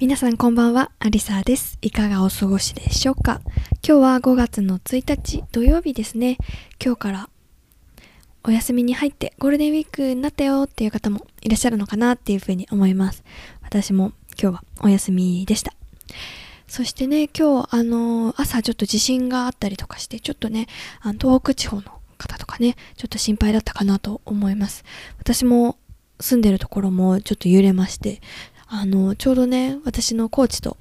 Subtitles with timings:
[0.00, 1.76] 皆さんこんばんは、アリサです。
[1.82, 3.40] いかがお過ごしでしょうか？
[3.84, 6.38] 今日は5月の1日土曜日ですね。
[6.80, 7.28] 今日から
[8.44, 13.24] お休みに入ってゴールデンウィークになったよっていう方もいらっしゃるのかなっていうふうに思います。
[13.60, 15.74] 私も今日はお休みでした。
[16.68, 20.68] そしてね、今日、あの朝ちょっと地震があったりとかして、ちょっとね、
[21.00, 21.82] あの東北地方の
[22.18, 24.84] 方とかね、ちょっと心配だったかなと思います。
[25.18, 25.76] 私も
[26.20, 28.20] 住んでるところもちょっと揺れまして、
[28.70, 30.76] あの、ちょうどね、私のコーチと、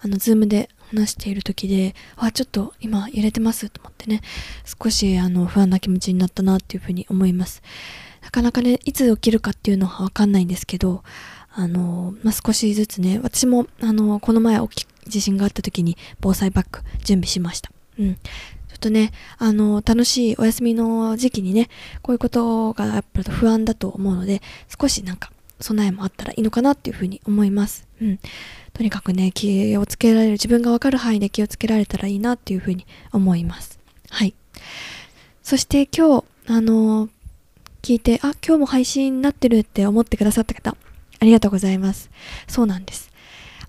[0.00, 4.20] あの、ズームで話している時で、あ、ちょっと今揺れてますと思ってね、
[4.64, 7.62] 少しあの、不安な気持ちになったなっていうふうに思います。
[8.22, 11.02] なかなかね、いつ起きるかっていうのはわかんないんですけど、
[11.52, 17.72] あの、まあ、少しずつね、私も、あの、この前起き、地震があった時に防災バッグ準備しました。
[17.98, 18.14] うん。
[18.14, 18.20] ちょ
[18.76, 21.68] っとね、あの、楽しいお休みの時期にね、
[22.02, 24.42] こういうことがやっぱり不安だと思うので、
[24.80, 27.86] 少しなんか、備えもあったらいいのかなっていうふうに思います。
[28.00, 28.18] うん。
[28.72, 33.78] とにかくね、気をつけられる、自分がわかる範囲で気をつけられたらいいなっていうふうに思います。
[34.08, 34.34] はい。
[35.42, 37.10] そして今日、あのー
[37.82, 40.76] 聞いて、あ、今日も配信になってるって思ってくださった方、
[41.18, 42.10] ありがとうございます。
[42.46, 43.09] そうなんです。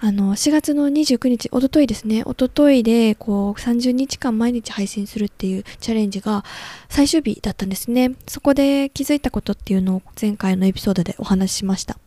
[0.04, 6.44] あの、4月の29日、おとといですね、おとといで、こう、30日間毎日配信するっていうチャレンジが
[6.90, 8.14] 最終日だったんですね。
[8.28, 12.00] そこで気づいたことっていうのを前回のエピソードでお話ししました。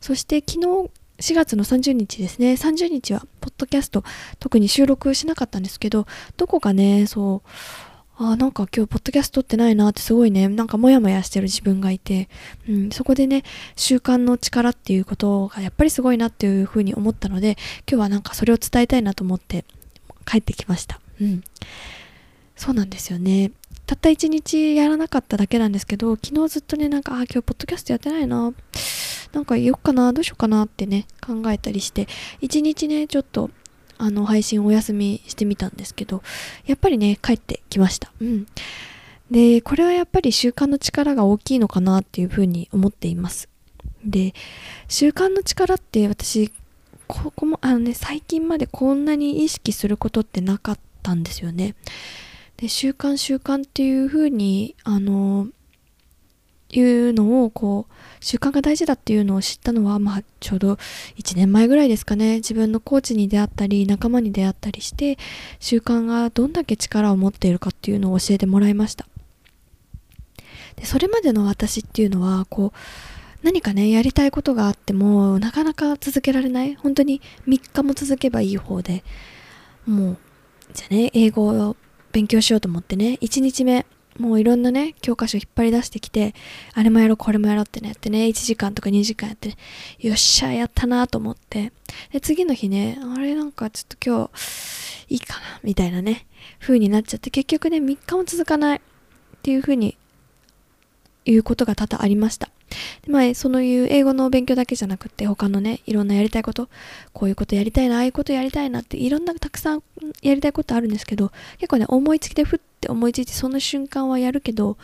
[0.00, 0.88] そして昨日、
[1.18, 4.04] 4月の30日ですね、30日は、ポッドキャスト、
[4.38, 7.48] 特に収録しなかったんですけど、どこかね、そう、
[8.18, 12.28] あーなんか今日ポッドキャスト撮ってないなってすごいね、なんかモヤモヤしてる自分がいて、
[12.68, 13.42] うん、そこでね、
[13.76, 17.56] 習慣の力っていうことがやっぱりすごいなっていうふうに思ったので、
[17.90, 19.64] 今日はなんかそれを伝えたいなと思って
[20.24, 20.98] 帰ってきました。
[21.20, 21.42] うん。
[22.56, 23.52] そうなんですよね。
[23.84, 28.52] たった一日やらなかっただけなんですけど、昨日ずっとね、なんか、あー、今日ポッドキャストやってないな。
[29.32, 32.08] なんか言おうかな、どうしようかなってね、考えたりして、
[32.40, 33.50] 一日ね、ちょっと、
[33.98, 36.22] あの、配信お休みしてみたんですけど、
[36.66, 38.12] やっぱりね、帰ってきました。
[38.20, 38.46] うん。
[39.30, 43.48] で、これはやっぱり習慣の力が大きいのかなっていうふうに思っています。
[44.04, 44.34] で、
[44.88, 46.52] 習慣の力って私、
[47.08, 51.74] ここも、あのね、最近までこんなに意識することってなかったんですよね。
[52.56, 55.48] で、習慣習慣っていうふうに、あの、
[56.68, 57.94] いうのをこう
[58.24, 60.72] 習慣が大事だっていうのを知ったのはまあちょうど
[61.16, 62.36] 1年前ぐらいですかね。
[62.36, 65.16] 自分のコーチに出会ったり仲間に出会ったりして
[65.60, 69.06] 習慣がどんだけ力を持っているかっていうのを教えてもらいました。
[70.76, 72.78] でそれまでの私っていうのはこう
[73.42, 76.74] 何かねやりたいことがあってもなかなか続けられない。
[76.74, 79.04] 本当に3日も続けばいい方で
[79.86, 80.18] もう
[80.74, 81.76] じゃあね英語を
[82.12, 83.86] 勉強しようと思ってね1日目
[84.18, 86.34] もういろんなね、教科書引っ張り出してきて、
[86.74, 89.56] あれもやろう、これもやろうってね、やってね、1時間とか2時間やってね、
[89.98, 91.72] よっしゃ、やったなと思って、
[92.12, 96.26] で、次の日ね、あれなんかちょっと今日、いいかな、みたいなね、
[96.60, 98.80] 風になっちゃって、結局ね、3日も続かないっ
[99.42, 99.96] ていう風に、
[101.26, 102.48] いうことが多々ありました。
[103.02, 106.68] でまあ、そのいう英語の勉強だけじゃなくて、他のね、いろんなやりたいこと、
[107.12, 109.82] こういうことやりたいな、ああいうことやりたいなって、いろんなたくさん
[110.22, 114.76] やりたいことあるんですけど、結構ね、思いつきでふって思いついて、その瞬間はやるけど、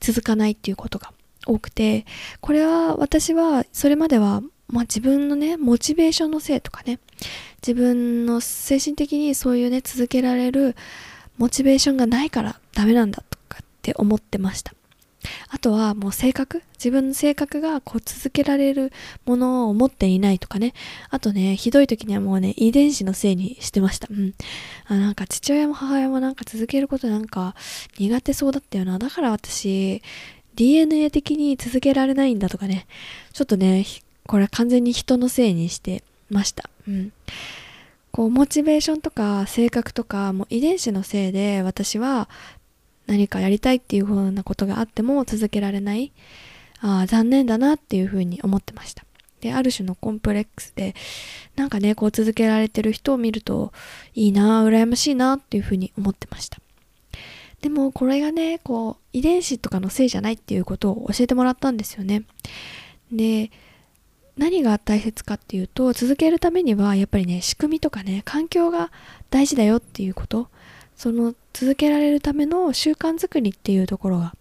[0.00, 1.12] 続かないっていうことが
[1.46, 2.06] 多くて、
[2.40, 6.98] これは私は、それまでは、まあ自分のね、モチベーションのせいとかね、
[7.66, 10.76] 自分の精神的にそういうね、続けられる
[11.36, 14.72] モチベーションがないからダメなんだとかって思ってました。
[15.48, 18.92] あとはもう性格自分の性格がこう続けられる
[19.24, 20.74] ものを持っていないとかね。
[21.10, 24.08] あとね、ひどい時にはもうね、遺伝子のせいにしてました。
[24.10, 24.34] うん。
[24.86, 27.54] あなんか父親も母親もなんか続けることなんか
[27.98, 28.98] 苦手そうだったよな。
[28.98, 30.02] だから私、
[30.56, 32.86] DNA 的に続けられないんだとかね。
[33.32, 33.84] ちょっとね、
[34.26, 36.68] これ完全に人のせいにしてました。
[36.88, 37.12] うん。
[38.10, 42.28] こう、モチベーションとか性格とか、もう遺伝子のせいで私は
[43.06, 46.12] 何かやりたいっていうふうなことがあっても続けられない。
[46.80, 49.04] ああ、残念だなっていうふうに思ってました。
[49.40, 50.94] で、ある種のコンプレックスで、
[51.56, 53.72] なんかね、こう続けられてる人を見ると、
[54.14, 56.58] いいな、羨ましいなっていうふうに思ってました。
[57.60, 62.24] でも、これがね、こう、遺伝子とかのせいじゃないっていうことを教えてもらったんですよね。
[63.12, 63.50] で、
[64.36, 68.90] 何が大切かっていうと続けるためにはやっぱりね仕組みとかね環境が
[69.30, 70.48] 大事だよっていうこと
[70.96, 74.34] その続けられるための習慣づくりっていうところが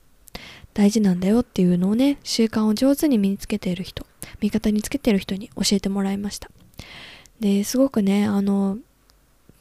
[0.74, 4.06] 大事なんだよっていうのをね習慣を上手に身につけている人
[4.42, 6.50] 味方につけている人に教えてもらいました
[7.40, 8.78] ですごくねあの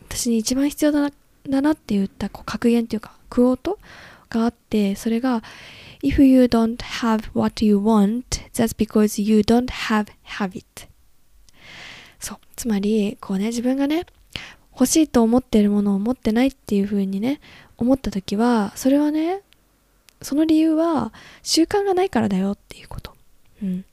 [0.09, 1.11] 私に一番必要だな
[1.49, 3.79] だなって言ったこう格言っていうかクオート
[4.31, 5.43] があってそれが
[6.03, 10.89] If you don't have what you want, that's because you don't have habit.
[12.19, 12.39] そう。
[12.57, 14.07] つまり、こうね、自分がね、
[14.73, 17.41] 欲しいと思っているものを持ってないっていう風にね、
[17.79, 19.43] 思った時は、それはね、
[20.23, 23.15] その理由は習慣がないからだよっていうこと。
[23.63, 23.85] うん。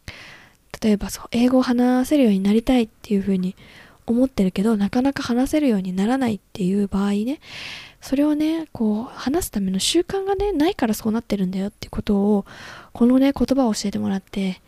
[0.81, 3.55] 例えばそう、英語を話せるようになりたいっていう風に
[4.05, 7.39] 思ってるけど、なかなか話せるようにならないっていう場合ね、
[8.01, 12.45] それをね、こう、話すための習慣がね、ないからそうなってるんだよっていうことを、
[12.93, 14.61] このね、言葉を教えてもらって、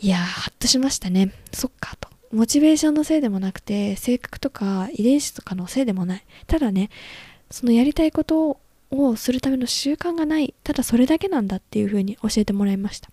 [0.00, 1.32] いやー、ハッとしましたね。
[1.52, 2.09] そっか、と。
[2.32, 6.24] モチベーションのせいでもなくて、性格とか遺伝子とかのせいでもない。
[6.46, 6.90] ただね、
[7.50, 8.60] そのやりたいこと
[8.90, 10.54] をするための習慣がない。
[10.62, 13.10] ただそれだけなんだっていうふうに教えてもらいました。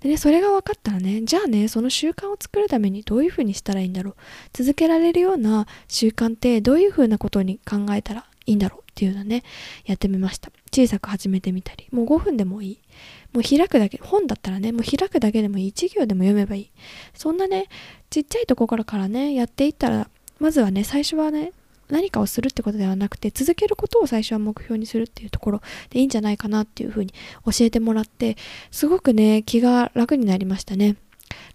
[0.00, 4.14] でね、それが分かったらね、じゃあね、その習慣を作るためにどういうふうにしたらいいんだろう。
[4.52, 9.44] 続けられるような習慣ってどういうふうなことに考えたらいいんだろうっていうのね、
[9.86, 10.50] やってみました。
[10.72, 12.78] 小さく始めてみたり、もう5分でもいい。
[13.32, 15.70] もう開くだけ、本だったらね、もう開くだけでもいい。
[15.70, 16.70] 1行でも読めばいい。
[17.14, 17.68] そんなね、
[18.10, 20.10] ちっちゃいところからね、やっていったら、
[20.40, 21.52] まずはね、最初はね、
[21.88, 27.14] 何かをするってことではなくて、続けることを最初は目標にするっていうところでいいんじゃないかなっていうふうに
[27.44, 28.36] 教えてもらって、
[28.72, 30.96] すごくね、気が楽になりましたね。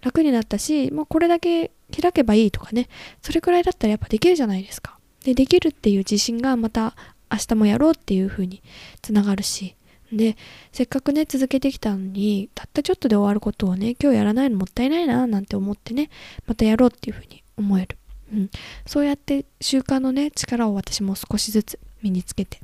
[0.00, 2.88] 楽になったし、もうこれだけ開けばいいとかね、
[3.20, 4.98] それくらいだったらやっぱできるじゃないですか。
[5.24, 6.94] でできるっていう自信がまた
[7.34, 8.62] 明日もやろうっていう風に
[9.02, 9.76] つながるし。
[10.12, 10.36] で
[10.70, 16.10] せっかくね続けてきたのにたったちょっとで終わることをね今日やらないのもったいないななんて思ってね
[16.46, 17.98] またやろうっていう風に思える、
[18.32, 18.50] うん、
[18.86, 22.60] そうやって習慣のね力を私も少しずつ身につけて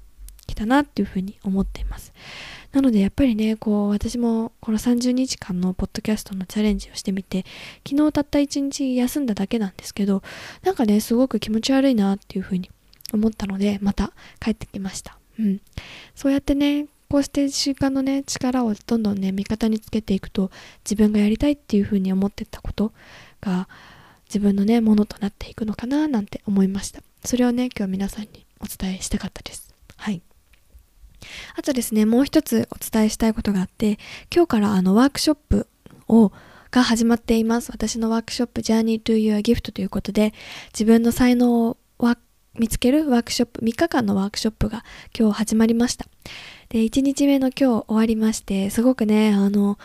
[0.46, 2.12] きたなっていう風に思っています。
[2.72, 7.44] なのでやっぱりねこう私もこの30日間のポッドキャストのチャレンジをしてみて
[7.88, 10.22] 昨日たった1日休んだだけなんですけど
[10.62, 12.70] なんかねすごく気持ち悪いなっていう風に
[13.12, 15.18] 思ったのでまた帰ってきました。
[15.38, 15.60] うん。
[16.14, 20.50] そうやってねこうして習慣のね力をどんどんね味方につけていくと
[20.84, 22.92] 自分がやりたいっていう風に思ってたこと
[23.40, 23.68] が
[24.26, 27.02] 自分のねものとなっていくのかななんて思いました。
[27.24, 29.74] それをね今日皆さんにお伝えしたかったです。
[29.96, 30.22] はい。
[31.56, 33.98] あとですね、もう一つお伝えしたいことがあって、
[34.34, 35.68] 今日からあのワークショップ
[36.08, 36.32] を
[36.70, 37.70] が始まっています。
[37.72, 40.32] 私のワークショップ Journey to Your Gift ということで、
[40.72, 41.76] 自分の才能を
[42.58, 44.84] 見つけるワークショップ、3日間のワークショップが
[45.18, 46.06] 今日始まりました。
[46.68, 49.78] で、1日目の今日終わりまして、すごくね、あの、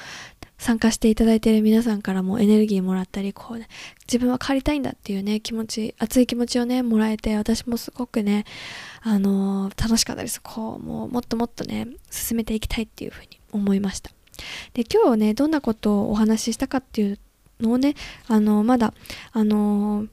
[0.57, 3.67] 参加していただいている皆さんからもエネルギーもらったり、こうね、
[4.07, 8.45] 自分は変わりたいんだっていうね、気持ち、熱い気持ちをね、もらえて、私もすごくね、
[9.01, 10.41] あの、楽しかったです。
[10.41, 14.11] こう、もう、もっともっとね、進めていきたいっていうふうに思いました。
[14.73, 17.19] で、今日ね、どんなことをお話ししたかっていう
[17.59, 17.95] のをね、
[18.27, 18.93] あの、まだ、
[19.33, 20.07] あの、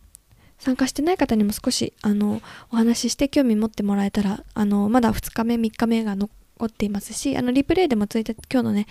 [0.63, 6.31] 参加してない方にも少し、あの、お話しして興味持ってもらえたら、あの、まだ2日目、3日目が残
[6.67, 8.87] っていますし、あの、リプレイでもついて、今日のね、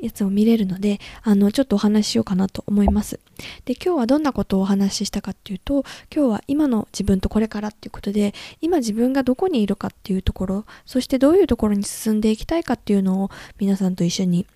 [0.00, 3.20] やつを見れるので、あの、ちょっとお話ししようかなと思います。
[3.66, 8.32] で、今日はどんなことをお話ししたかっていうと、今日は今の自分とこれからっていうことで、
[8.62, 14.46] 今自分がどこにいるかっていうところ、そしてどういうところに進んでいきたいかっていうのを皆さんと一緒に、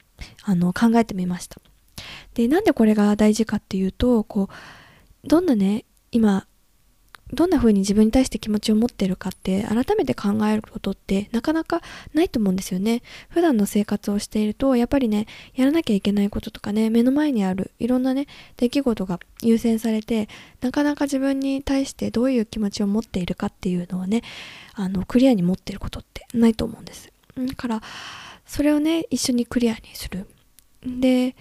[0.45, 1.61] あの、考えてみました。
[2.33, 6.47] で、なんでこれが大事かっていうと、こう、どんなね、今
[7.33, 11.83] どんな風に自分に対して気持ちを持ってるかって改めて考えることってなかなか
[12.15, 13.03] ないと思うんですよね。
[13.29, 20.29] 普段の生活をしているとやっぱりねやらなきゃいけないこととかね目の前にあるいろんなね出来事が優先されて
[20.63, 24.23] なかなか自分に対してどういう気持ちを持っているかっていうのをね
[24.75, 27.13] あのクリアに持ってることってないと思うんです。
[27.37, 27.83] だから
[28.47, 30.27] それをね一緒にクリアにする。
[30.87, 31.37] で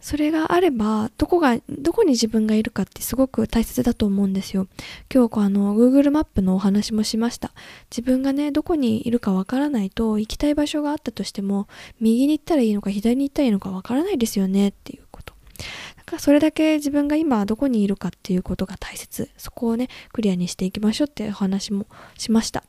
[0.00, 4.68] それがあれば、どこが、どこに自分がいるかってすごく大切だと思うんですよ。
[5.12, 7.52] 今日、あの、Google マップのお話もしました。
[7.90, 11.66] 自分がね、どこにいるかわからないと、行きたい場所があったとしても、
[12.00, 15.34] 右に行ったらいいのか、左に行ったらいいのかわからないですよねっていうこと。
[15.96, 19.28] だからそれだけ自分が今どこにいるかっていうことが大切。
[19.36, 21.86] そこをね、クリアにしていきましょうってお話も
[22.16, 22.62] しました。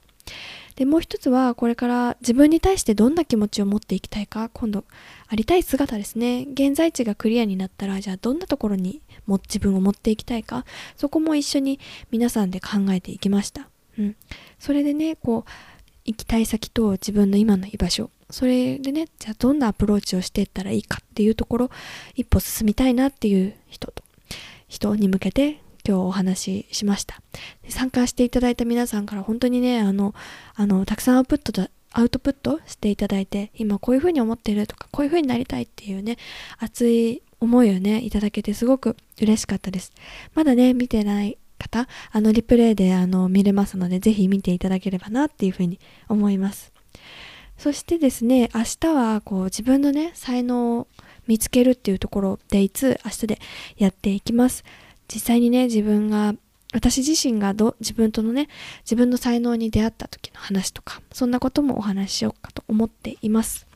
[0.75, 4.85] で、もう一つは、これから自分に対してどんな気持ちを持っていきたいか、今度、
[5.27, 6.47] ありたい姿ですね。
[6.53, 11.79] 現在地がクリアになったら、じゃあどんなところにも自分を持っていきたいか、そこも一緒に
[12.11, 13.67] 皆さんで考えていきました。
[13.97, 14.15] うん。
[14.57, 15.51] それでね、こう、
[16.05, 21.69] 行きたい先と自分の今の居場所、それでね、じゃあどんなアプローチをしていったらいいかっていうところ、
[22.15, 24.03] 一歩進みたいなっていう人と、
[24.67, 27.19] 人に向けて今日お話ししました。
[27.67, 30.13] 参加していただいた皆さんから本当にね、あの、
[30.53, 36.17] あの、たくさんアウトプットアウトプットしていただいて、今こういう風に思ってるとか、こういう風になりたいっていうね、
[36.59, 39.91] 熱い思いをね、いただけてすごく嬉しかったです。
[40.35, 46.71] まだね、見てない方、あの、リプレイであの、見れますので、ぜひ見ていただければなっていう風に思います。
[47.57, 50.87] そしてですね、明日はこう自分のね、才能を
[51.25, 53.39] 見つけるっていうところでいつ明日で
[53.77, 54.63] やっていきます。
[55.11, 56.35] 実際にね、自分が
[56.73, 58.47] 私自身がど自分とのね
[58.81, 63.67] 自分の才能に出会った時の話とかそんなこともお話ししようかと思っています。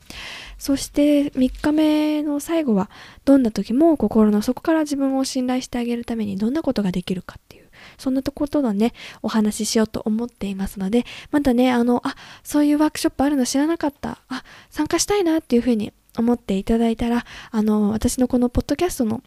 [0.58, 2.88] そして3日目の最後は
[3.24, 12.14] どんな時も心の底から自分を信頼してあげるためにどんなことができるかっていうそんなところとのねお話ししようと思っていますのでまたねあのあ
[12.44, 19.22] そういうワークショップあるの知らなかったあ参加したいなっていうふうに思っていただいたらあの私のこのポッドキャストの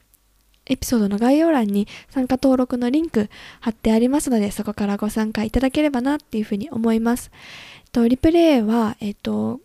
[0.70, 7.32] エピソードの概要欄に参加登録のリンク貼ってありますので、そこからご参加いただければなっていうふうに思います。
[7.92, 9.60] とリプレイは、えっと、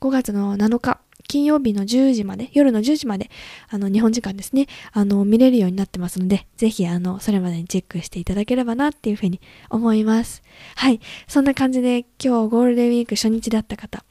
[0.00, 3.30] 5月の7日、金曜日の10時まで、夜の10時まで、
[3.68, 10.42] あの、日本時間ですね、あの、見れるようになってますので、ぜひ、あの、それまでにチェックしていただければなっていうふうに思います。
[10.74, 11.00] はい。
[11.28, 14.04] そんな感じで、今日ゴールデンウィーク初日だった方、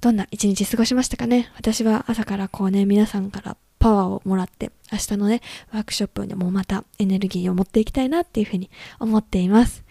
[0.00, 1.50] どんな一日過ごしましたかね？
[1.56, 9.84] 私は朝からこうね、皆さんからパワーをもらって、明日のね、ワークショップにもまたエネルギーを持っていきたいなっていうふうに思っています。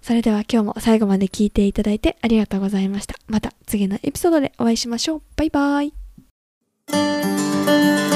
[0.00, 3.16] それでは今日も最後まで聞いていただいてありがとうございました。
[3.26, 5.22] また次のエピソードでお会いしましょう。
[5.34, 5.86] バイバー
[8.08, 8.11] イ。